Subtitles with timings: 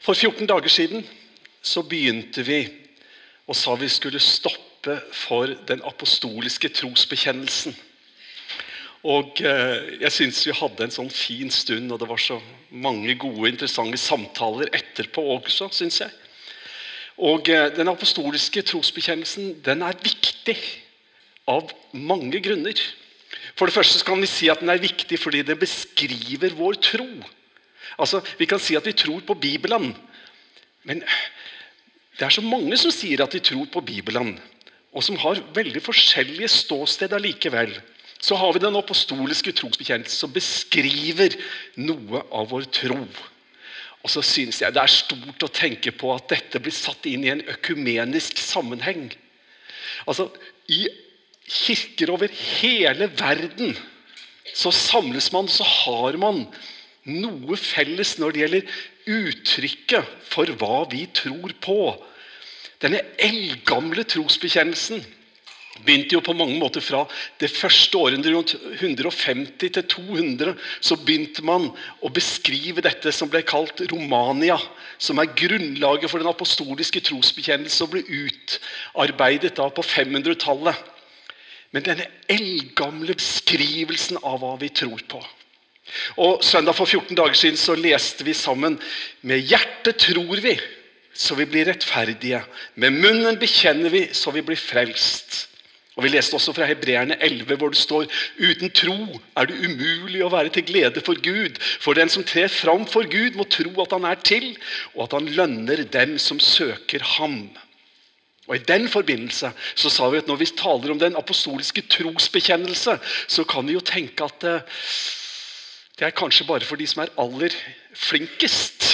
[0.00, 1.04] For 14 dager siden
[1.62, 2.62] så begynte vi
[3.50, 7.74] og sa vi skulle stoppe for den apostoliske trosbekjennelsen.
[9.10, 12.36] Og eh, jeg syns vi hadde en sånn fin stund, og det var så
[12.70, 16.12] mange gode, interessante samtaler etterpå også, syns jeg.
[17.20, 20.56] Og eh, den apostoliske trosbekjennelsen den er viktig
[21.48, 22.76] av mange grunner.
[23.56, 27.08] For det første kan vi si at den er viktig fordi den beskriver vår tro.
[27.98, 29.94] Altså, Vi kan si at vi tror på Bibelen,
[30.84, 31.02] men
[32.18, 34.38] det er så mange som sier at de tror på Bibelen,
[34.92, 37.72] og som har veldig forskjellige ståsteder likevel.
[38.20, 41.36] Så har vi den apostoliske trosbekjennelse som beskriver
[41.80, 42.98] noe av vår tro.
[44.00, 47.24] Og så synes jeg det er stort å tenke på at dette blir satt inn
[47.24, 49.08] i en økumenisk sammenheng.
[50.08, 50.28] Altså,
[50.68, 50.86] I
[51.50, 53.74] kirker over hele verden
[54.56, 56.44] så samles man, så har man
[57.10, 61.80] noe felles når det gjelder uttrykket for hva vi tror på.
[62.80, 65.02] Denne eldgamle trosbekjennelsen
[65.84, 67.02] begynte jo på mange måter fra
[67.40, 70.54] det første århundret, rundt 150 til 200.
[70.80, 71.68] Så begynte man
[72.00, 74.58] å beskrive dette som ble kalt Romania.
[74.98, 80.88] Som er grunnlaget for den apostoliske trosbekjennelse og ble utarbeidet da på 500-tallet.
[81.70, 85.20] Men denne eldgamle beskrivelsen av hva vi tror på.
[86.16, 88.78] Og Søndag for 14 dager siden så leste vi sammen
[89.22, 90.56] Med hjertet tror vi,
[91.14, 92.42] så vi blir rettferdige.
[92.74, 95.46] Med munnen bekjenner vi, så vi blir frelst.
[96.00, 98.06] Og Vi leste også fra Hebreerne 11, hvor det står
[98.38, 98.94] uten tro
[99.36, 101.58] er det umulig å være til glede for Gud.
[101.60, 104.54] For den som trer fram for Gud, må tro at han er til,
[104.94, 107.50] og at han lønner dem som søker ham.
[108.48, 112.96] Og I den forbindelse så sa vi at når vi taler om den apostoliske trosbekjennelse,
[113.28, 114.48] så kan vi jo tenke at
[116.00, 117.54] det, er kanskje bare for de som er aller
[117.92, 118.86] flinkest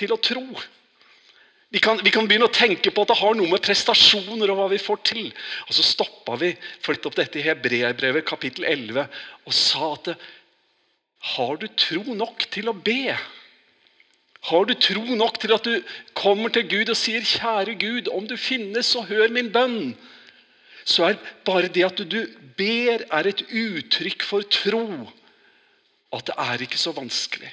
[0.00, 0.46] til å tro.
[1.72, 4.58] Vi kan, vi kan, begynne å tenke på at det har noe med prestasjoner og
[4.58, 5.28] hva vi får til.
[5.68, 6.50] Og Så stoppa vi
[6.84, 9.06] flytte opp dette i Hebreerbrevet kapittel 11
[9.44, 10.14] og sa at
[11.36, 13.14] har du tro nok til å be?
[14.50, 18.26] Har du tro nok til at du kommer til Gud og sier, 'Kjære Gud, om
[18.26, 19.94] du finnes, så hør min bønn',
[20.84, 22.26] så er bare det at du
[22.58, 25.06] ber, er et uttrykk for tro.
[26.12, 27.50] At det er ikke så vanskelig.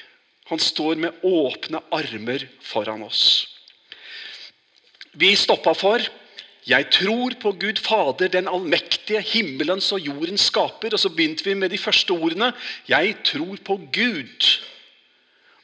[0.50, 3.48] Han står med åpne armer foran oss.
[5.14, 6.00] Vi stoppa for
[6.68, 10.94] 'Jeg tror på Gud Fader, den allmektige, himmelens og jordens skaper'.
[10.94, 12.54] Og så begynte vi med de første ordene
[12.88, 14.62] 'Jeg tror på Gud'.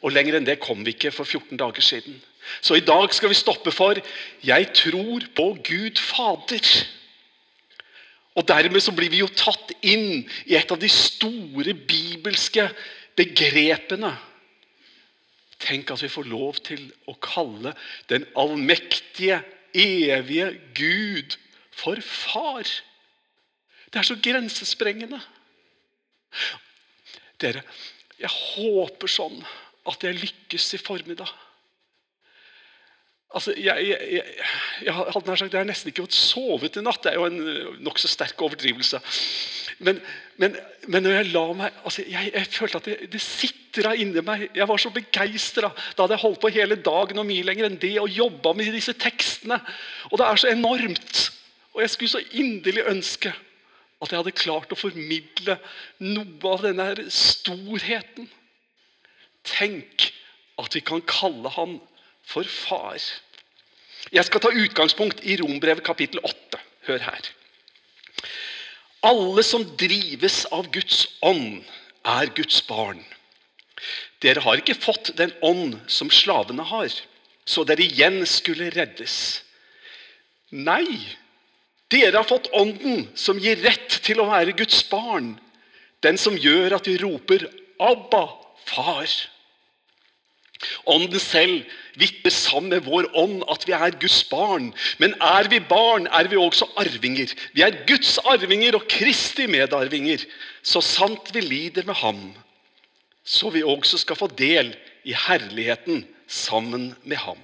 [0.01, 2.21] Og lenger enn det kom vi ikke for 14 dager siden.
[2.61, 3.93] Så i dag skal vi stoppe for
[4.43, 6.85] 'Jeg tror på Gud Fader'.
[8.35, 12.67] Og Dermed så blir vi jo tatt inn i et av de store bibelske
[13.15, 14.11] begrepene.
[15.63, 17.71] Tenk at vi får lov til å kalle
[18.11, 19.39] den allmektige,
[19.75, 21.37] evige Gud
[21.75, 22.67] for far.
[23.91, 25.19] Det er så grensesprengende.
[27.39, 27.63] Dere,
[28.19, 29.39] jeg håper sånn
[29.87, 31.31] at jeg lykkes i formiddag.
[33.35, 34.23] Altså, jeg, jeg, jeg,
[34.85, 37.01] jeg, hadde sagt, jeg har nesten ikke fått sovet i natt.
[37.03, 39.01] Det er jo en eh, nokså sterk overdrivelse.
[39.83, 39.99] Men,
[40.39, 40.55] men,
[40.87, 44.45] men, når jeg la meg altså, jeg, følte at det, det sitra inni meg.
[44.55, 45.71] Jeg var så begeistra.
[45.95, 48.71] Da hadde jeg holdt på hele dagen og mye lenger enn det og jobba med
[48.75, 49.59] disse tekstene.
[50.11, 51.25] Og det er så enormt.
[51.75, 53.33] Og jeg skulle så inderlig ønske
[53.99, 55.57] at jeg hadde klart å formidle
[56.03, 58.29] noe av denne storheten.
[59.45, 60.07] Tenk
[60.61, 61.77] at vi kan kalle han
[62.25, 62.99] for far.
[64.13, 66.59] Jeg skal ta utgangspunkt i Rombrevet kapittel 8.
[66.85, 67.31] Hør her.
[69.05, 71.63] Alle som drives av Guds ånd,
[72.05, 73.01] er Guds barn.
[74.21, 76.93] Dere har ikke fått den ånd som slavene har,
[77.45, 79.43] så dere igjen skulle reddes.
[80.53, 80.85] Nei,
[81.93, 85.35] dere har fått ånden som gir rett til å være Guds barn.
[86.05, 87.47] Den som gjør at vi roper
[87.79, 88.25] 'Abba,
[88.65, 89.29] far'.
[90.87, 91.63] Ånden selv
[91.99, 94.69] vitner sammen med vår ånd at vi er Guds barn.
[95.01, 97.33] Men er vi barn, er vi også arvinger.
[97.53, 100.23] Vi er Guds arvinger og Kristi medarvinger.
[100.63, 102.21] Så sant vi lider med ham,
[103.25, 104.73] så vi også skal få del
[105.05, 107.41] i herligheten sammen med ham.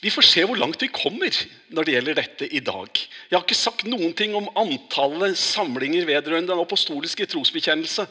[0.00, 1.32] Vi får se hvor langt vi kommer
[1.74, 3.00] når det gjelder dette i dag.
[3.30, 8.04] Jeg har ikke sagt noen ting om antallet samlinger vedrørende den apostoliske trosbekjennelse,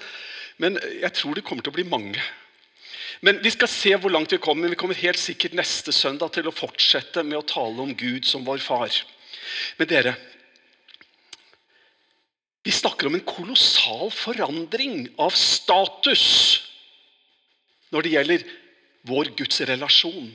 [0.57, 2.23] men jeg tror det kommer til å bli mange.
[3.21, 4.69] Men Vi skal se hvor langt vi kommer.
[4.69, 8.45] Vi kommer helt sikkert neste søndag til å fortsette med å tale om Gud som
[8.45, 8.91] vår far.
[9.77, 10.15] Men dere,
[12.65, 16.25] vi snakker om en kolossal forandring av status
[17.93, 18.45] når det gjelder
[19.05, 20.31] vår Guds relasjon.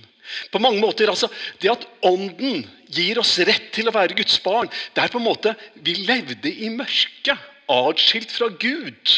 [0.52, 1.26] På mange måter, altså,
[1.58, 5.26] Det at Ånden gir oss rett til å være Guds barn, det er på en
[5.26, 7.38] måte Vi levde i mørket,
[7.70, 9.16] atskilt fra Gud.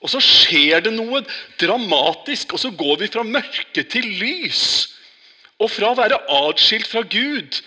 [0.00, 1.20] Og så skjer det noe
[1.60, 4.64] dramatisk, og så går vi fra mørke til lys.
[5.60, 7.60] Og fra å være atskilt fra Gud,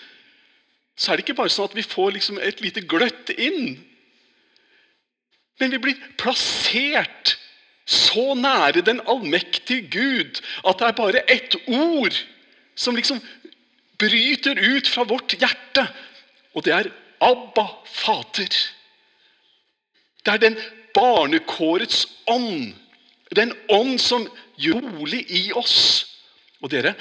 [0.97, 3.75] så er det ikke bare sånn at vi får liksom et lite gløtt inn.
[5.62, 7.35] Men vi blir plassert
[7.85, 12.15] så nære den allmektige Gud at det er bare ett ord
[12.79, 13.19] som liksom
[14.01, 15.86] bryter ut fra vårt hjerte.
[16.56, 16.89] Og det er
[17.24, 18.56] Abba, Fader.
[20.24, 20.57] Det er den
[20.93, 22.73] barnekårets ånd.
[23.33, 24.27] Den ånd som
[24.61, 26.05] gjør rolig i oss.
[26.61, 26.93] Og dere,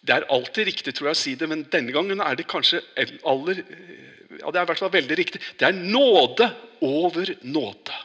[0.00, 2.82] det er alltid riktig tror jeg å si det, men denne gangen er det kanskje
[3.28, 3.62] aller
[4.40, 5.40] ja, det er i hvert fall veldig riktig.
[5.58, 6.46] Det er nåde
[6.86, 7.96] over nåde.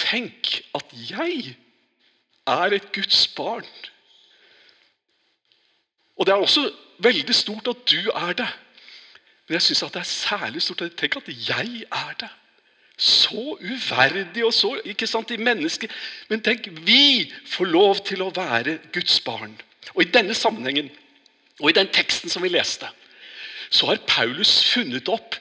[0.00, 1.54] Tenk at jeg
[2.50, 3.68] er et Guds barn.
[6.18, 6.66] Og det er også
[7.00, 8.48] veldig stort at du er det.
[9.46, 10.84] Men jeg syns det er særlig stort.
[10.98, 12.32] Tenk at jeg er det.
[13.00, 15.92] Så uverdig og så ikke sant, i mennesket.
[16.28, 19.54] Men tenk, vi får lov til å være Guds barn.
[19.94, 20.90] Og I denne sammenhengen
[21.60, 22.88] og i den teksten som vi leste,
[23.70, 25.36] så har Paulus funnet opp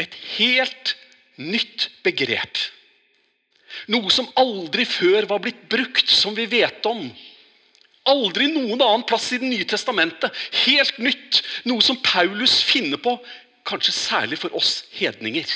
[0.00, 0.94] et helt
[1.38, 2.58] nytt begrep.
[3.92, 7.04] Noe som aldri før var blitt brukt, som vi vet om.
[8.08, 10.32] Aldri noen annen plass i Det nye testamentet.
[10.64, 11.42] Helt nytt.
[11.68, 13.18] Noe som Paulus finner på,
[13.68, 15.46] kanskje særlig for oss hedninger.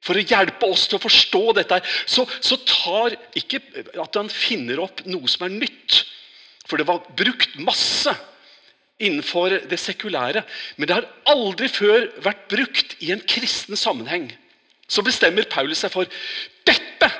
[0.00, 3.60] For å hjelpe oss til å forstå dette, så, så tar ikke
[4.00, 6.02] at han finner opp noe som er nytt.
[6.64, 8.14] For det var brukt masse
[9.00, 10.44] innenfor det sekulære.
[10.76, 14.30] Men det har aldri før vært brukt i en kristen sammenheng.
[14.90, 16.08] Så bestemmer Paulus seg for
[16.66, 17.10] dette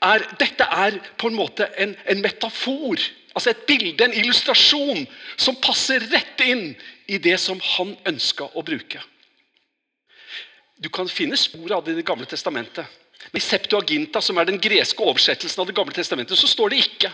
[0.00, 3.00] er, dette er på en måte en, en metafor.
[3.36, 5.04] Altså et bilde, en illustrasjon,
[5.38, 6.72] som passer rett inn
[7.10, 9.02] i det som han ønska å bruke.
[10.80, 12.86] Du kan finne spor av det i Det gamle testamentet.
[13.30, 16.84] Men I Septuaginta, som er den greske oversettelsen av Det gamle testamentet, så står det
[16.86, 17.12] ikke.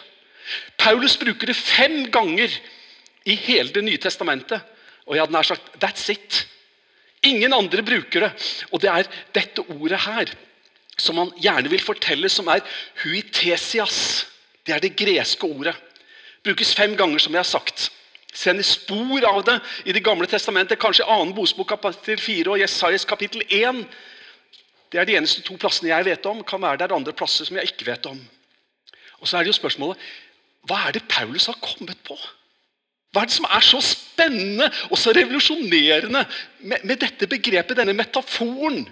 [0.79, 2.53] Paulus bruker det fem ganger
[3.27, 4.63] i hele Det nye testamentet.
[5.07, 6.47] Og jeg hadde nær sagt that's it.
[7.27, 8.33] Ingen andre bruker det.
[8.71, 10.31] Og det er dette ordet her
[10.97, 12.65] som man gjerne vil fortelle, som er
[13.03, 14.27] huitesias.
[14.65, 15.75] Det er det greske ordet.
[16.47, 17.91] Brukes fem ganger, som jeg har sagt.
[18.37, 19.57] Sender spor av det
[19.89, 23.85] i Det gamle testamentet, kanskje i annen bosbok kapittel 4 og Jesajas kapittel 1.
[24.93, 26.45] Det er de eneste to plassene jeg vet om.
[26.45, 28.21] Kan være det er andre plasser som jeg ikke vet om.
[29.21, 30.03] Og så er det jo spørsmålet
[30.67, 32.17] hva er det Paulus har kommet på?
[33.15, 36.25] Hva er det som er så spennende og så revolusjonerende
[36.59, 38.83] med, med dette begrepet, denne metaforen?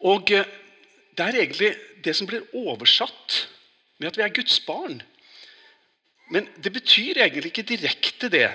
[0.00, 0.56] Og eh,
[1.16, 1.74] Det er egentlig
[2.04, 3.34] det som blir oversatt
[3.98, 5.02] med at vi er Guds barn.
[6.30, 8.48] Men det betyr egentlig ikke direkte det.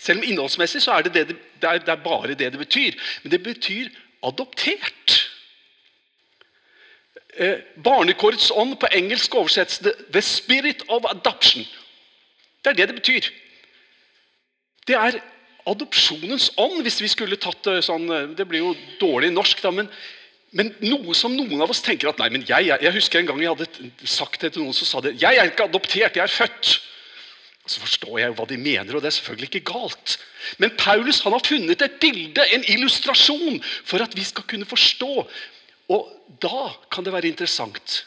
[0.00, 2.96] Selv om innholdsmessig så er det, det, det, er, det er bare det det betyr.
[3.22, 3.88] Men det betyr
[4.24, 5.16] adoptert.
[7.36, 11.68] Eh, barnekårets ånd på engelsk oversettes the, 'the spirit of adoption'.
[12.64, 13.28] Det er det det betyr.
[14.86, 15.20] Det er
[15.66, 19.88] adopsjonens ånd, hvis vi skulle tatt det sånn Det blir jo dårlig norsk, da, men,
[20.52, 23.42] men noe som noen av oss tenker at nei, men jeg, jeg husker en gang
[23.42, 25.14] jeg hadde sagt det til noen som sa det.
[25.20, 26.89] Jeg er ikke adoptert, jeg er født.
[27.70, 30.16] Så forstår jeg hva de mener, og det er selvfølgelig ikke galt.
[30.58, 35.12] Men Paulus han har funnet et bilde, en illustrasjon, for at vi skal kunne forstå.
[35.94, 36.08] Og
[36.42, 38.00] da kan det være interessant.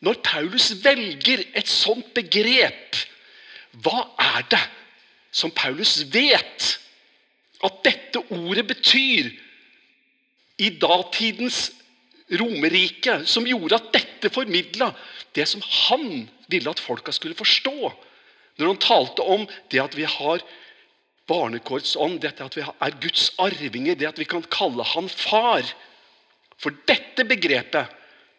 [0.00, 2.96] Når Paulus velger et sånt begrep
[3.84, 4.62] hva er det
[5.36, 6.68] som Paulus vet
[7.64, 9.28] at dette ordet betyr
[10.56, 11.66] i datidens
[12.40, 14.88] Romerike, som gjorde at dette formidla
[15.36, 17.92] det som han ville at folka skulle forstå?
[18.56, 20.44] Når han talte om det at vi har
[21.28, 25.66] barnekårets ånd, dette at vi er Guds arvinger, det at vi kan kalle han far.
[26.62, 27.92] For dette begrepet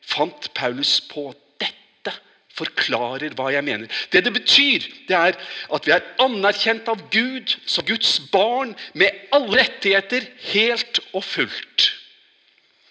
[0.07, 1.29] fant Paulus på
[1.61, 2.13] Dette
[2.57, 3.91] forklarer hva jeg mener.
[4.13, 5.37] Det det betyr, det er
[5.73, 11.89] at vi er anerkjent av Gud som Guds barn med alle rettigheter helt og fullt.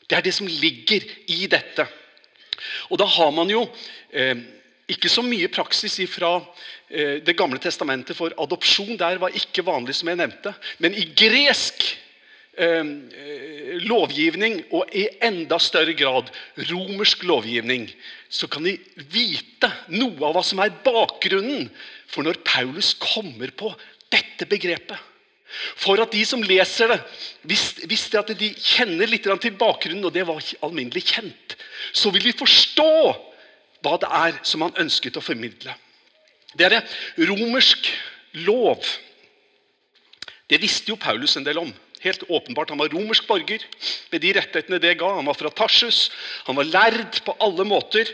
[0.06, 1.02] Det er det som ligger
[1.32, 1.86] i dette.
[2.90, 3.64] Og da har man jo
[4.14, 4.38] eh,
[4.90, 6.36] ikke så mye praksis fra
[6.88, 8.96] eh, Det gamle testamentet for adopsjon.
[8.98, 10.52] Der var ikke vanlig, som jeg nevnte.
[10.82, 11.88] Men i gresk
[12.58, 12.92] eh,
[13.86, 16.30] lovgivning, og i enda større grad
[16.70, 17.88] romersk lovgivning,
[18.28, 18.76] så kan de
[19.10, 21.68] vite noe av hva som er bakgrunnen
[22.06, 23.74] for når Paulus kommer på
[24.14, 24.98] dette begrepet.
[25.78, 26.98] For at de som leser det,
[27.46, 31.54] hvis at de kjenner litt til bakgrunnen, og det var alminnelig kjent,
[31.94, 32.92] så vil de forstå
[33.84, 35.74] hva det er som han ønsket å formidle.
[36.56, 36.80] Det er
[37.28, 37.90] romersk
[38.46, 38.84] lov.
[40.48, 41.72] Det visste jo Paulus en del om.
[42.00, 43.62] Helt åpenbart, Han var romersk borger
[44.12, 45.14] med de rettighetene det ga.
[45.16, 46.10] Han var fra Tarsus.
[46.46, 48.08] Han var lærd på alle måter.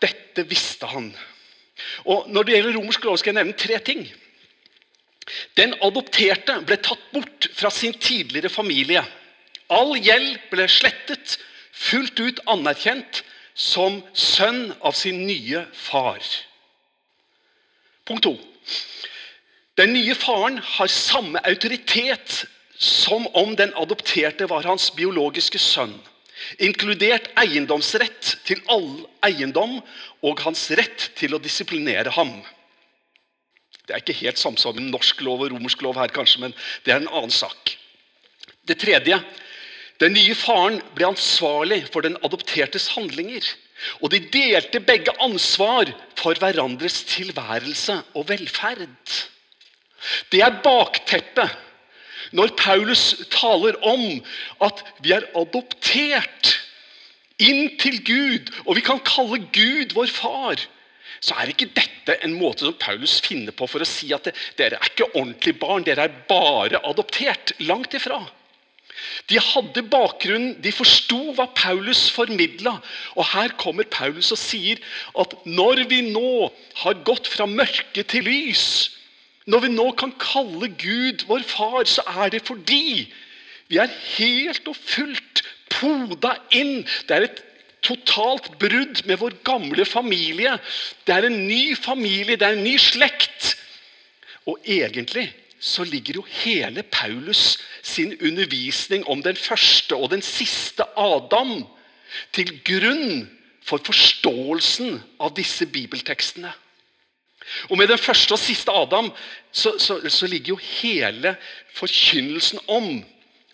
[0.00, 1.12] Dette visste han.
[2.04, 4.06] Og Når det gjelder romersk lov, skal jeg nevne tre ting.
[5.56, 9.02] Den adopterte ble tatt bort fra sin tidligere familie.
[9.72, 11.38] All gjeld ble slettet,
[11.72, 16.22] fullt ut anerkjent som sønn av sin nye far.
[18.04, 18.34] Punkt to.
[19.78, 22.44] Den nye faren har samme autoritet
[22.78, 25.94] som om den adopterte var hans biologiske sønn.
[26.58, 29.78] Inkludert eiendomsrett til all eiendom
[30.26, 32.34] og hans rett til å disiplinere ham.
[33.84, 36.94] Det er ikke helt samsvar med norsk lov og romersk lov her, kanskje, men det
[36.94, 37.76] er en annen sak.
[38.64, 39.18] Det tredje
[40.02, 43.44] den nye faren ble ansvarlig for den adoptertes handlinger.
[44.00, 49.14] Og de delte begge ansvar for hverandres tilværelse og velferd.
[50.32, 51.60] Det er bakteppet
[52.34, 54.04] når Paulus taler om
[54.64, 56.54] at vi er adoptert
[57.42, 60.62] inn til Gud, og vi kan kalle Gud vår far
[61.24, 64.76] så er ikke dette en måte som Paulus finner på for å si at dere
[64.76, 67.54] er ikke ordentlige barn, dere er bare adoptert.
[67.64, 68.18] Langt ifra.
[69.30, 72.76] De hadde bakgrunnen, de forsto hva Paulus formidla.
[73.16, 74.82] Og her kommer Paulus og sier
[75.20, 76.50] at når vi nå
[76.82, 78.66] har gått fra mørke til lys,
[79.50, 83.10] når vi nå kan kalle Gud vår far, så er det fordi
[83.68, 86.84] vi er helt og fullt poda inn.
[87.08, 87.42] Det er et
[87.84, 90.56] totalt brudd med vår gamle familie.
[91.04, 93.54] Det er en ny familie, det er en ny slekt.
[94.48, 95.30] Og egentlig
[95.64, 101.62] så ligger jo hele Paulus sin undervisning om den første og den siste Adam
[102.36, 103.24] til grunn
[103.64, 106.52] for forståelsen av disse bibeltekstene.
[107.70, 109.08] Og Med den første og siste Adam
[109.52, 111.36] så, så, så ligger jo hele
[111.72, 113.00] forkynnelsen om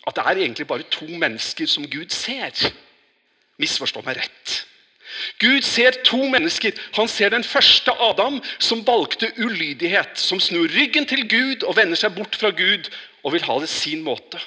[0.07, 2.73] at det er egentlig bare to mennesker som Gud ser.
[3.57, 4.55] Misforstå meg rett.
[5.39, 6.71] Gud ser to mennesker.
[6.95, 10.19] Han ser den første Adam, som valgte ulydighet.
[10.19, 12.89] Som snur ryggen til Gud og vender seg bort fra Gud
[13.23, 14.39] og vil ha det sin måte.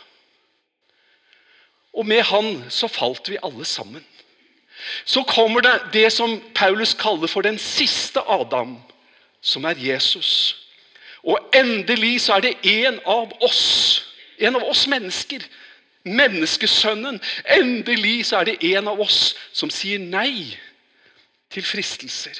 [1.94, 4.04] Og med han så falt vi alle sammen.
[5.04, 8.76] Så kommer det det som Paulus kaller for den siste Adam,
[9.40, 10.56] som er Jesus.
[11.22, 14.04] Og endelig så er det en av oss,
[14.38, 15.44] en av oss mennesker,
[16.04, 17.20] menneskesønnen.
[17.56, 20.54] Endelig så er det en av oss som sier nei
[21.52, 22.36] til fristelser.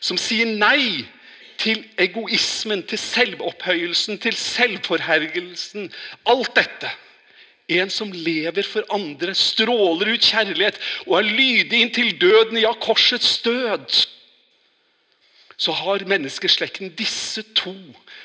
[0.00, 1.06] Som sier nei
[1.60, 5.90] til egoismen, til selvopphøyelsen, til selvforhergelsen.
[6.28, 6.92] Alt dette.
[7.70, 13.38] En som lever for andre, stråler ut kjærlighet og er lydig inntil døden, ja, korsets
[13.44, 14.00] død.
[15.60, 17.76] Så har menneskeslekten disse to.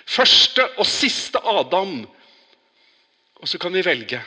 [0.08, 2.08] Første og siste Adam.
[3.36, 4.24] Og så kan vi velge.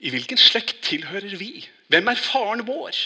[0.00, 1.68] I hvilken slekt tilhører vi?
[1.88, 2.96] Hvem er faren vår?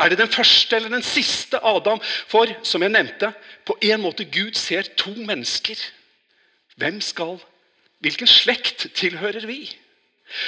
[0.00, 2.00] Er det den første eller den siste Adam?
[2.28, 3.32] For som jeg nevnte,
[3.66, 5.78] på en måte Gud ser to mennesker.
[6.76, 7.40] Hvem skal
[8.00, 9.66] Hvilken slekt tilhører vi?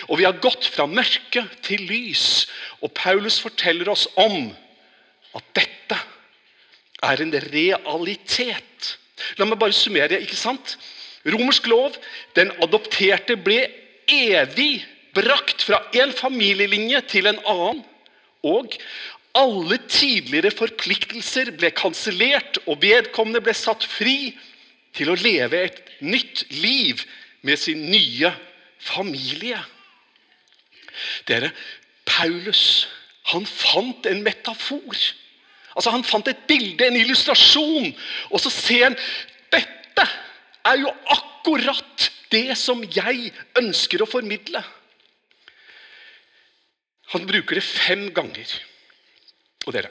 [0.09, 2.47] Og Vi har gått fra mørke til lys.
[2.81, 4.54] Og Paulus forteller oss om
[5.37, 5.99] at dette
[7.02, 8.97] er en realitet.
[9.37, 10.21] La meg bare summere.
[10.21, 10.78] ikke sant?
[11.26, 11.95] Romersk lov,
[12.35, 13.66] den adopterte ble
[14.12, 14.85] evig
[15.16, 17.83] brakt fra en familielinje til en annen.
[18.42, 18.76] Og
[19.38, 24.35] alle tidligere forpliktelser ble kansellert, og vedkommende ble satt fri
[24.97, 27.04] til å leve et nytt liv
[27.47, 28.33] med sin nye
[28.83, 29.61] familie.
[31.28, 31.52] Dere,
[32.04, 32.88] Paulus
[33.31, 34.99] han fant en metafor.
[35.73, 37.92] Altså Han fant et bilde, en illustrasjon,
[38.28, 38.99] og så ser han
[39.52, 40.04] dette
[40.69, 44.62] er jo akkurat det som jeg ønsker å formidle.
[47.12, 48.55] Han bruker det fem ganger.
[49.67, 49.91] Og dere,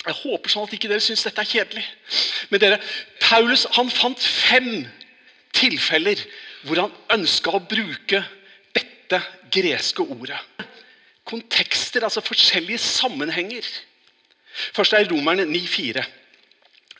[0.00, 1.82] Jeg håper sånn at ikke dere syns dette er kjedelig.
[2.48, 2.78] Men dere,
[3.20, 4.86] Paulus han fant fem
[5.52, 6.22] tilfeller
[6.64, 8.22] hvor han ønska å bruke
[8.72, 9.20] dette
[9.52, 10.38] greske ordet.
[11.28, 13.68] Kontekster, altså forskjellige sammenhenger.
[14.72, 16.06] Først er Romerne 9,4.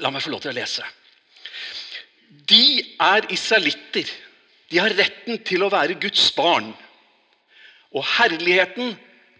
[0.05, 0.85] La meg få lov til å lese.
[2.53, 2.62] De
[3.00, 4.12] er israelitter
[4.71, 6.71] de har retten til å være Guds barn.
[7.91, 8.95] Og herligheten,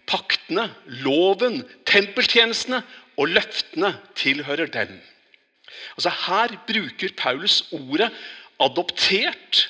[0.09, 0.67] paktene,
[1.05, 2.81] loven, tempeltjenestene
[3.19, 4.97] og løftene tilhører dem.
[5.95, 8.11] Altså Her bruker Paulus ordet
[8.59, 9.67] 'adoptert'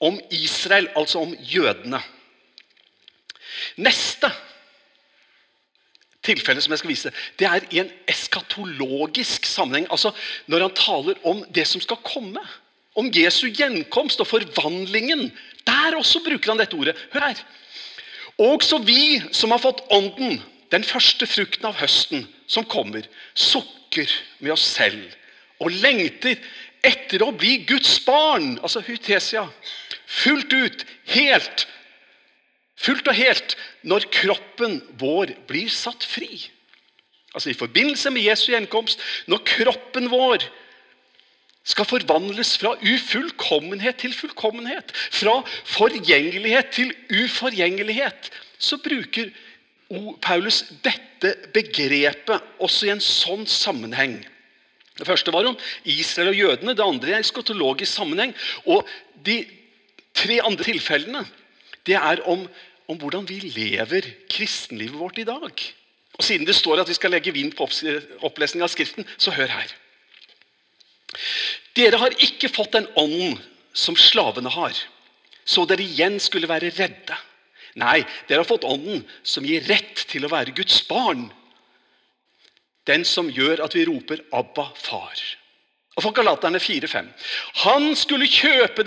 [0.00, 2.00] om Israel, altså om jødene.
[3.76, 4.30] Neste
[6.22, 9.86] tilfelle som jeg skal vise, det er i en eskatologisk sammenheng.
[9.90, 10.12] Altså
[10.46, 12.42] når han taler om det som skal komme.
[12.96, 15.28] Om Jesu gjenkomst og forvandlingen.
[15.66, 16.96] Der også bruker han dette ordet.
[17.12, 17.42] Hør her.
[18.36, 20.40] Også vi som har fått Ånden,
[20.72, 24.10] den første frukten av høsten som kommer, sukker
[24.40, 25.14] med oss selv
[25.62, 26.36] og lengter
[26.84, 29.46] etter å bli Guds barn, altså hytesia,
[30.06, 30.84] fullt ut,
[31.14, 31.64] helt,
[32.76, 36.44] fullt og helt, når kroppen vår blir satt fri.
[37.32, 40.44] Altså i forbindelse med Jesu gjenkomst, når kroppen vår
[41.66, 44.92] skal forvandles fra ufullkommenhet til fullkommenhet.
[44.94, 48.30] Fra forgjengelighet til uforgjengelighet.
[48.58, 49.32] Så bruker
[50.22, 54.20] Paulus dette begrepet også i en sånn sammenheng.
[54.96, 58.32] Det første var om Israel og jødene, det andre i skotologisk sammenheng.
[58.64, 58.86] Og
[59.26, 59.42] de
[60.16, 61.24] tre andre tilfellene
[61.86, 62.46] det er om,
[62.90, 65.66] om hvordan vi lever kristenlivet vårt i dag.
[66.16, 67.68] Og Siden det står at vi skal legge vind på
[68.24, 69.74] opplesning av Skriften, så hør her.
[71.76, 73.38] Dere har ikke fått den ånden
[73.76, 74.76] som slavene har,
[75.44, 77.16] så dere igjen skulle være redde.
[77.76, 81.28] Nei, dere har fått ånden som gir rett til å være Guds barn.
[82.88, 85.36] Den som gjør at vi roper 'Abba, far'.
[85.96, 87.06] Og for Galaterne 4-5.
[87.54, 88.84] Han skulle kjøpe,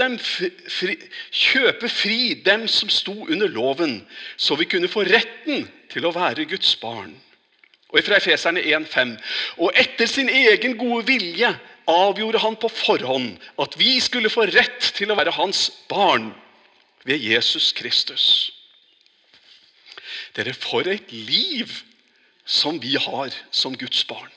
[0.69, 0.95] fri,
[1.31, 4.07] kjøpe fri dem som sto under loven,
[4.37, 7.15] så vi kunne få retten til å være Guds barn.
[7.89, 9.17] Og fra Efeserne 1,5.:
[9.57, 11.49] Og etter sin egen gode vilje
[11.89, 16.31] avgjorde han på forhånd at vi skulle få rett til å være hans barn
[17.07, 18.25] ved Jesus Kristus.
[20.37, 21.71] Dere, for et liv
[22.45, 24.31] som vi har som Guds barn.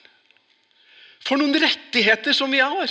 [1.23, 2.90] For noen rettigheter som vi har.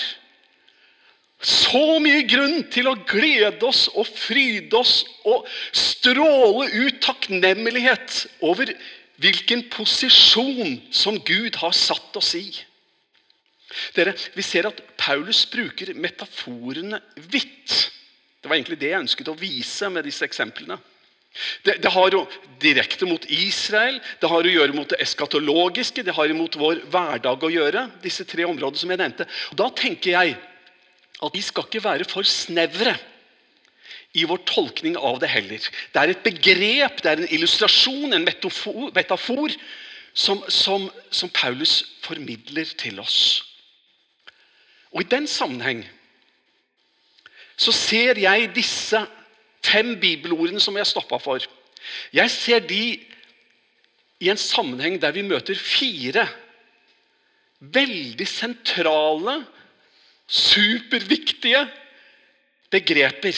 [1.41, 8.69] Så mye grunn til å glede oss og fryde oss og stråle ut takknemlighet over
[9.21, 12.45] hvilken posisjon som Gud har satt oss i.
[13.95, 17.91] Dere, Vi ser at Paulus bruker metaforene vidt.
[18.41, 20.79] Det var egentlig det jeg ønsket å vise med disse eksemplene.
[21.63, 22.25] Det, det, har jo
[22.59, 27.45] direkte mot Israel, det har å gjøre mot det eskatologiske, det har mot vår hverdag
[27.47, 27.85] å gjøre.
[28.03, 29.27] disse tre områdene som jeg nevnte.
[29.51, 30.35] Og Da tenker jeg
[31.21, 32.97] at vi skal ikke være for snevre
[34.17, 35.69] i vår tolkning av det heller.
[35.93, 39.55] Det er et begrep, det er en illustrasjon, en metafor, metafor
[40.13, 43.50] som, som, som Paulus formidler til oss.
[44.91, 45.85] Og I den sammenheng
[47.61, 48.99] så ser jeg disse
[49.63, 51.43] fem bibelordene som jeg stoppa for.
[52.13, 52.99] Jeg ser de
[54.21, 56.27] i en sammenheng der vi møter fire
[57.61, 59.43] veldig sentrale,
[60.27, 61.61] superviktige
[62.73, 63.37] begreper.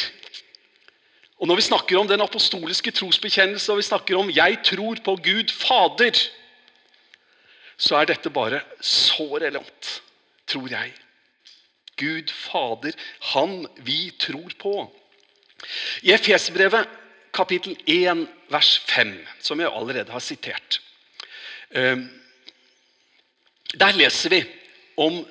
[1.39, 5.15] Og Når vi snakker om den apostoliske trosbekjennelse og vi snakker om 'jeg tror på
[5.15, 6.29] Gud Fader',
[7.77, 10.01] så er dette bare så relevant,
[10.47, 10.93] tror jeg.
[11.97, 12.93] Gud Fader,
[13.33, 14.75] Han vi tror på.
[16.01, 16.89] I Efesbrevet
[17.33, 20.81] kapittel 1 vers 5, som jeg allerede har sitert,
[21.71, 22.07] ehm,
[23.73, 24.43] der leser vi
[24.97, 25.23] om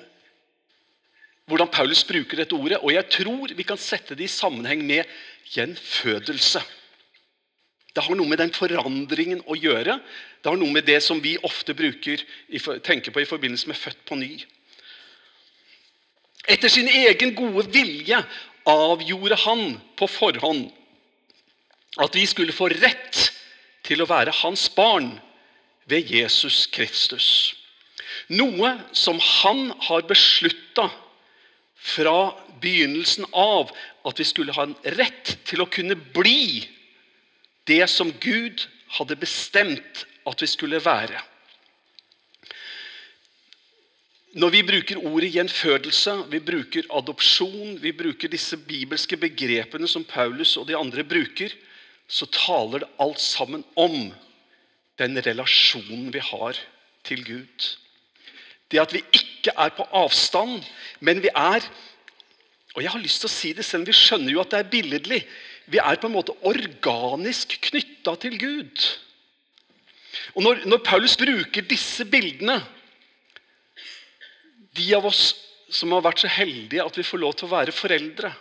[1.47, 2.79] hvordan Paulus bruker dette ordet.
[2.81, 5.07] Og jeg tror vi kan sette det i sammenheng med
[5.53, 6.63] gjenfødelse.
[7.93, 9.99] Det har noe med den forandringen å gjøre.
[10.41, 12.23] Det har noe med det som vi ofte bruker,
[12.83, 14.31] tenker på i forbindelse med født på ny.
[16.47, 18.19] Etter sin egen gode vilje
[18.67, 20.69] avgjorde han på forhånd
[22.03, 23.29] at vi skulle få rett
[23.85, 25.11] til å være hans barn
[25.89, 27.27] ved Jesus Kristus.
[28.31, 30.87] Noe som han har beslutta
[31.83, 33.71] fra begynnelsen av
[34.07, 36.63] at vi skulle ha en rett til å kunne bli
[37.67, 38.65] det som Gud
[38.97, 41.19] hadde bestemt at vi skulle være.
[44.33, 50.55] Når vi bruker ordet gjenfødelse, vi bruker adopsjon, vi bruker disse bibelske begrepene som Paulus
[50.57, 51.53] og de andre bruker,
[52.09, 54.09] så taler det alt sammen om
[54.97, 56.57] den relasjonen vi har
[57.05, 57.69] til Gud.
[58.71, 60.63] Det at vi ikke er på avstand,
[60.99, 61.61] men vi er
[62.73, 64.59] Og jeg har lyst til å si det, selv om vi skjønner jo at det
[64.63, 65.19] er billedlig.
[65.69, 68.85] Vi er på en måte organisk knytta til Gud.
[70.33, 72.55] Og når, når Paulus bruker disse bildene
[74.77, 75.33] de av oss
[75.73, 78.31] som har vært så heldige at vi får lov til å være foreldre.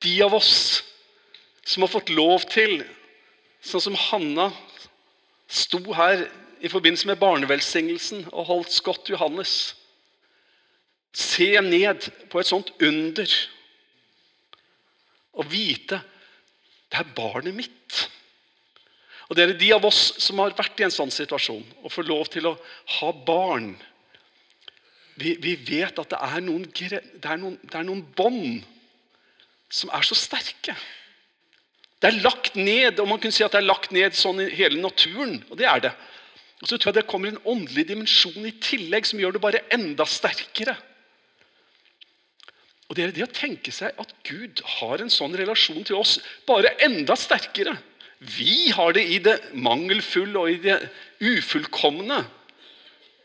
[0.00, 0.54] De av oss
[1.64, 2.80] som har fått lov til,
[3.60, 4.48] sånn som Hanna
[5.50, 6.24] sto her
[6.60, 9.74] i forbindelse med barnevelsignelsen og holdt skott Johannes.
[11.16, 13.34] Se ned på et sånt under
[15.40, 16.00] og vite
[16.90, 17.98] det er barnet mitt.
[19.30, 22.30] Og dere, De av oss som har vært i en sånn situasjon og får lov
[22.32, 22.56] til å
[22.98, 23.76] ha barn
[25.20, 28.62] Vi, vi vet at det er noen, det noen, noen bånd
[29.70, 30.74] som er så sterke.
[32.00, 34.48] Det er lagt ned, og man kunne si at det er lagt ned sånn i
[34.56, 35.42] hele naturen.
[35.50, 35.92] Og det er det.
[36.60, 39.62] Og så tror jeg det kommer en åndelig dimensjon i tillegg som gjør det bare
[39.72, 40.76] enda sterkere.
[42.90, 46.16] Og Det er det å tenke seg at Gud har en sånn relasjon til oss,
[46.48, 47.76] bare enda sterkere.
[48.18, 50.80] Vi har det i det mangelfulle og i det
[51.22, 52.18] ufullkomne.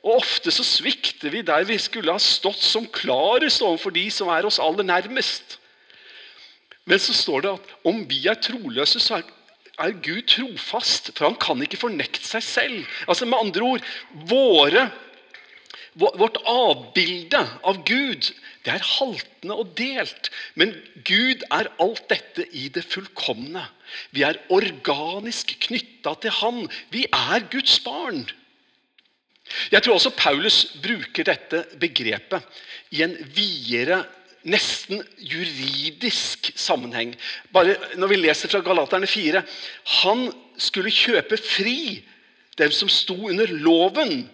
[0.06, 4.30] Og Ofte så svikter vi der vi skulle ha stått som klarest overfor de som
[4.30, 5.58] er oss aller nærmest.
[6.86, 9.32] Men så står det at om vi er troløse, så er,
[10.06, 11.10] Gud trofast.
[11.18, 12.94] For han kan ikke fornekte seg selv.
[13.10, 13.90] Altså Med andre ord
[14.30, 14.86] våre,
[15.96, 18.28] Vårt avbilde av Gud
[18.66, 20.32] det er haltende og delt.
[20.58, 20.74] Men
[21.08, 23.62] Gud er alt dette i det fullkomne.
[24.12, 26.66] Vi er organisk knytta til Han.
[26.92, 28.26] Vi er Guds barn.
[29.72, 32.44] Jeg tror også Paulus bruker dette begrepet
[32.96, 34.04] i en videre
[34.46, 37.16] nesten juridisk sammenheng.
[37.54, 39.42] Bare når vi leser fra Galaterne 4
[40.02, 40.28] Han
[40.62, 42.04] skulle kjøpe fri
[42.56, 44.30] dem som sto under loven,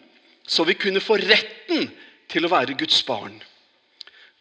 [0.46, 1.88] så vi kunne få retten
[2.30, 3.40] til å være Guds barn.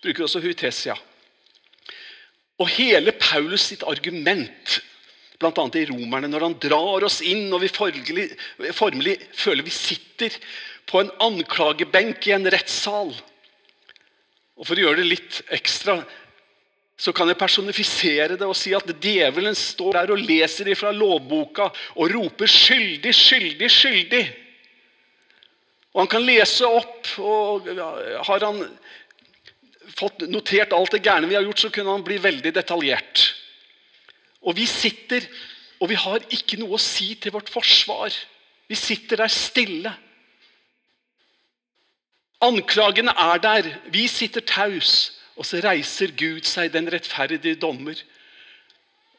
[0.03, 0.97] Bruker også Hutesia.
[2.61, 4.81] Og hele Paulus sitt argument,
[5.41, 5.65] bl.a.
[5.81, 8.27] i Romerne, når han drar oss inn og vi formelig,
[8.77, 10.37] formelig føler vi sitter
[10.91, 13.15] på en anklagebenk i en rettssal
[14.61, 16.03] og For å gjøre det litt ekstra
[17.01, 21.71] så kan jeg personifisere det og si at djevelen står der og leser ifra lovboka
[21.97, 24.27] og roper 'skyldig, skyldig, skyldig'.
[25.95, 27.71] Og Han kan lese opp, og
[28.27, 28.61] har han
[29.97, 33.25] fått notert alt det gærne vi har gjort, så kunne han bli veldig detaljert.
[34.45, 35.25] Og vi sitter,
[35.81, 38.13] og vi har ikke noe å si til vårt forsvar.
[38.69, 39.97] Vi sitter der stille.
[42.41, 43.69] Anklagene er der.
[43.93, 45.17] Vi sitter taus.
[45.37, 47.97] Og så reiser Gud seg, den rettferdige dommer.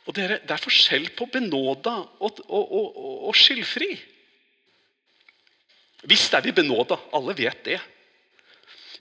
[0.05, 3.89] Og Det er forskjell på benåda og, og, og, og skyldfri.
[6.09, 6.97] Visst er vi benåda.
[7.13, 7.79] Alle vet det.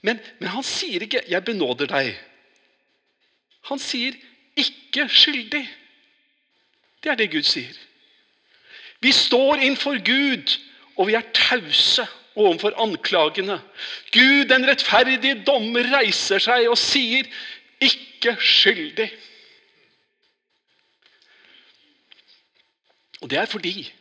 [0.00, 2.16] Men, men, han sier ikke 'jeg benåder deg'.
[3.68, 4.12] Han sier
[4.56, 5.68] 'ikke skyldig'.
[7.02, 7.76] Det er det Gud sier.
[9.00, 10.60] Vi står innenfor Gud,
[10.96, 12.06] og vi er tause
[12.40, 13.60] overfor anklagene.
[14.12, 17.28] Gud, den rettferdige dommer, reiser seg og sier,
[17.80, 19.10] 'Ikke skyldig'.
[23.20, 23.92] Og Det er fordi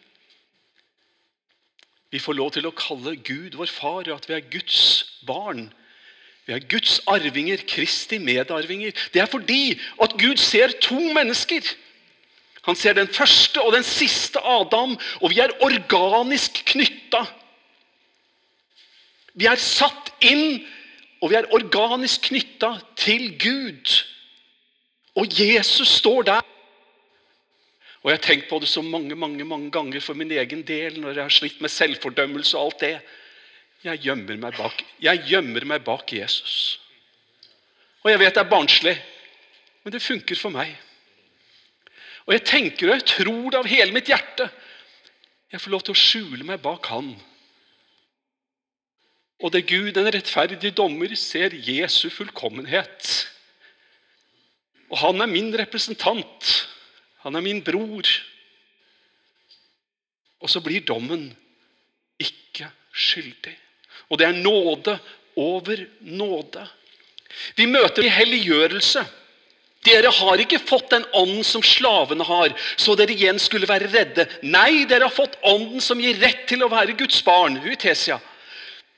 [2.11, 4.79] vi får lov til å kalle Gud vår far, og at vi er Guds
[5.27, 5.67] barn.
[6.47, 8.91] Vi er Guds arvinger, Kristi medarvinger.
[9.13, 11.61] Det er fordi at Gud ser to mennesker.
[12.65, 17.27] Han ser den første og den siste Adam, og vi er organisk knytta
[19.39, 20.59] vi er satt inn,
[21.23, 23.93] og vi er organisk knytta til Gud.
[25.19, 26.41] Og Jesus står der.
[27.99, 31.01] Og Jeg har tenkt på det så mange mange, mange ganger for min egen del
[31.01, 32.99] når jeg har slitt med selvfordømmelse og alt det.
[33.83, 36.79] Jeg gjemmer meg bak, jeg gjemmer meg bak Jesus.
[38.03, 38.95] Og jeg vet det er barnslig,
[39.83, 40.71] men det funker for meg.
[42.27, 44.49] Og jeg tenker og jeg tror det av hele mitt hjerte.
[45.51, 47.15] Jeg får lov til å skjule meg bak Han
[49.39, 53.29] og det Gud, den rettferdige dommer, ser Jesu fullkommenhet.
[54.89, 56.49] Og han er min representant.
[57.23, 58.09] Han er min bror.
[60.39, 61.29] Og så blir dommen
[62.19, 63.55] ikke skyldig.
[64.09, 64.97] Og det er nåde
[65.39, 66.65] over nåde.
[67.55, 69.05] Vi møter i helliggjørelse.
[69.87, 74.25] Dere har ikke fått den ånden som slavene har, så dere igjen skulle være redde.
[74.43, 77.55] Nei, dere har fått ånden som gir rett til å være Guds barn.
[77.63, 78.19] Utesia.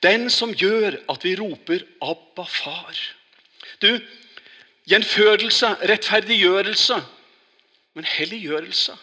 [0.02, 3.02] Den som gjør at vi roper 'Abba, far'.
[3.82, 4.00] Du,
[4.90, 6.98] gjenfødelse, rettferdiggjørelse,
[7.94, 8.98] men helliggjørelse.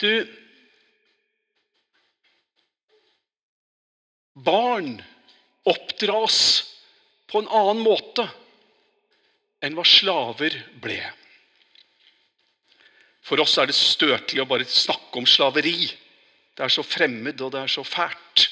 [0.00, 0.26] Du
[4.44, 5.02] Barn
[5.64, 6.64] oppdras
[7.26, 8.24] på en annen måte
[9.64, 11.00] enn hva slaver ble.
[13.26, 15.88] For oss er det støtelig å bare snakke om slaveri.
[16.54, 18.47] Det er så fremmed, og det er så fælt.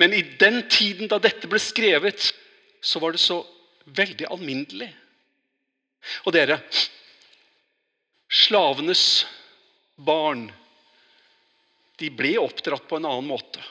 [0.00, 2.32] Men i den tiden da dette ble skrevet,
[2.82, 3.40] så var det så
[3.84, 4.90] veldig alminnelig.
[6.26, 6.58] Og dere
[8.34, 9.24] Slavenes
[9.94, 10.48] barn
[12.00, 13.62] de ble oppdratt på en annen måte.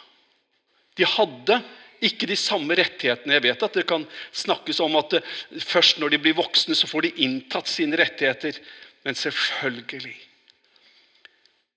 [0.96, 1.58] De hadde
[2.04, 3.36] ikke de samme rettighetene.
[3.36, 5.18] Jeg vet at det kan snakkes om at
[5.64, 8.60] først når de blir voksne, så får de inntatt sine rettigheter.
[9.04, 10.16] Men selvfølgelig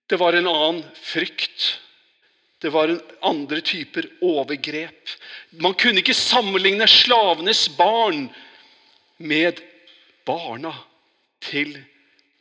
[0.06, 1.80] Det var en annen frykt.
[2.62, 5.10] Det var andre typer overgrep.
[5.60, 8.30] Man kunne ikke sammenligne slavenes barn
[9.18, 9.60] med
[10.26, 10.72] barna
[11.44, 11.76] til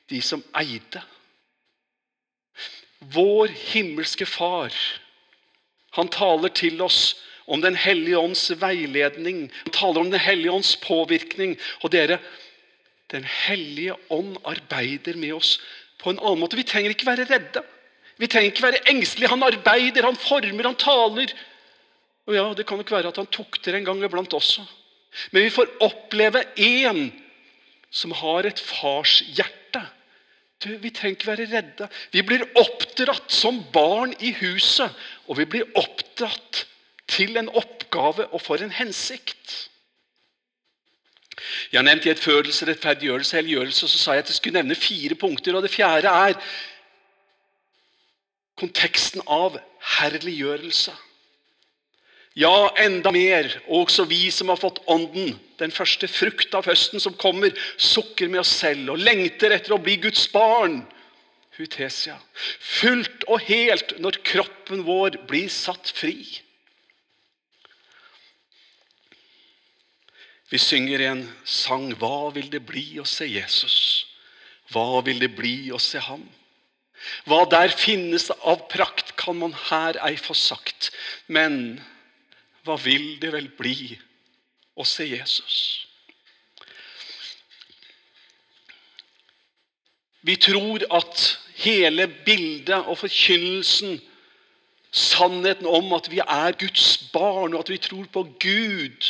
[0.10, 1.02] de som eide.
[3.00, 4.74] Vår himmelske Far,
[5.96, 9.52] han taler til oss om Den hellige ånds veiledning.
[9.68, 11.58] Han taler om Den hellige ånds påvirkning.
[11.84, 12.18] Og dere,
[13.12, 15.60] Den hellige ånd arbeider med oss
[16.02, 16.58] på en annen måte.
[16.58, 17.62] Vi trenger ikke være redde.
[18.18, 19.30] Vi trenger ikke være engstelige.
[19.34, 21.34] Han arbeider, han former, han taler.
[22.26, 24.64] Og ja, Det kan nok være at han tukter en gang iblant også.
[25.32, 27.12] Men vi får oppleve en
[27.92, 29.84] som har et farshjerte.
[30.66, 31.88] Vi trenger ikke være redde.
[32.12, 34.90] Vi blir oppdratt som barn i huset,
[35.28, 36.66] og vi blir oppdratt
[37.12, 39.70] til en oppgave og for en hensikt.
[41.72, 44.78] Jeg har nevnt i et fødelse, rettferdiggjørelse, helliggjørelse, så sa jeg at jeg skulle nevne
[44.80, 45.56] fire punkter.
[45.56, 46.40] og Det fjerde er
[48.60, 49.58] konteksten av
[50.00, 50.94] herliggjørelse.
[52.36, 53.48] Ja, enda mer.
[53.72, 58.42] Også vi som har fått Ånden, den første frukt av høsten som kommer, sukker med
[58.42, 60.82] oss selv og lengter etter å bli Guds barn.
[61.56, 62.18] Hutesia.
[62.60, 66.18] Fullt og helt når kroppen vår blir satt fri.
[70.52, 74.06] Vi synger en sang 'Hva vil det bli å se Jesus'?
[74.72, 76.28] Hva vil det bli å se ham?
[77.26, 80.92] Hva der finnes av prakt, kan man her ei få sagt.
[81.28, 81.80] Men
[82.66, 83.96] hva vil det vel bli
[84.76, 85.86] å se Jesus?
[90.26, 91.24] Vi tror at
[91.62, 94.00] hele bildet og forkynnelsen,
[94.96, 99.10] sannheten om at vi er Guds barn, og at vi tror på Gud,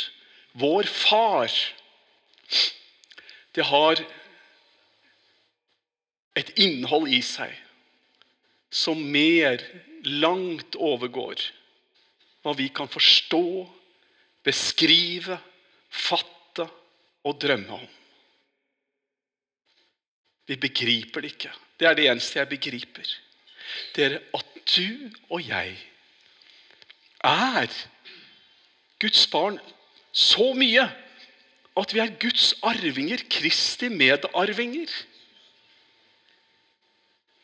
[0.59, 1.51] vår far,
[3.55, 4.01] det har
[6.35, 7.53] et innhold i seg
[8.75, 9.61] som mer
[10.03, 11.39] langt overgår
[12.43, 13.41] hva vi kan forstå,
[14.45, 15.37] beskrive,
[15.89, 16.67] fatte
[17.25, 17.85] og drømme om.
[20.45, 21.53] Vi begriper det ikke.
[21.79, 23.15] Det er det eneste jeg begriper.
[23.95, 25.73] Det er at du og jeg
[27.25, 27.73] er
[29.01, 29.57] Guds barn
[30.13, 30.85] så mye
[31.75, 34.91] at vi er Guds arvinger, Kristi medarvinger.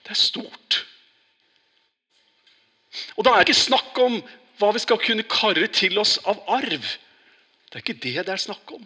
[0.05, 0.80] Det er stort.
[3.17, 4.19] Og da er det ikke snakk om
[4.59, 6.85] hva vi skal kunne karre til oss av arv.
[7.71, 8.83] Det er ikke det det er snakk om.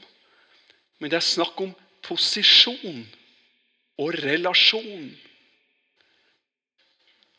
[1.00, 1.74] Men det er snakk om
[2.06, 3.04] posisjon
[4.00, 5.10] og relasjon.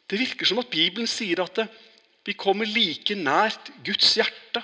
[0.07, 1.65] Det virker som at Bibelen sier at
[2.27, 4.63] vi kommer like nært Guds hjerte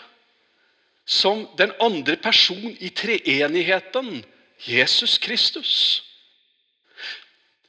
[1.07, 4.23] som den andre person i treenigheten,
[4.67, 5.75] Jesus Kristus.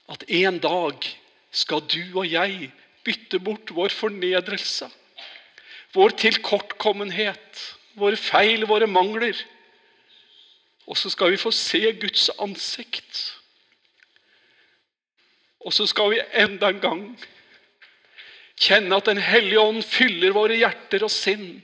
[0.09, 1.05] At en dag
[1.51, 2.69] skal du og jeg
[3.03, 4.89] bytte bort vår fornedrelse,
[5.93, 7.61] vår tilkortkommenhet,
[7.99, 9.37] våre feil, våre mangler.
[10.87, 13.21] Og så skal vi få se Guds ansikt.
[15.63, 17.05] Og så skal vi enda en gang
[18.63, 21.63] kjenne at Den hellige ånd fyller våre hjerter og sinn.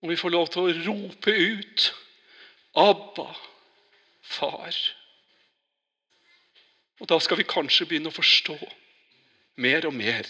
[0.00, 1.90] Og vi får lov til å rope ut
[2.78, 3.26] Abba,
[4.22, 4.76] far.
[7.00, 8.56] Og da skal vi kanskje begynne å forstå
[9.60, 10.28] mer og mer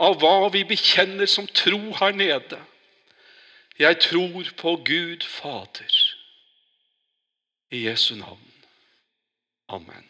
[0.00, 2.58] av hva vi bekjenner som tro her nede.
[3.80, 5.96] Jeg tror på Gud Fader.
[7.70, 8.52] I Jesu navn.
[9.68, 10.08] Amen.